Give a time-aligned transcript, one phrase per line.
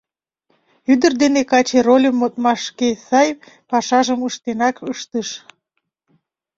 [0.91, 3.29] Ӱдыр ден каче рольым модмаш шке сай
[3.69, 5.29] пашажым ыштенак ыштыш.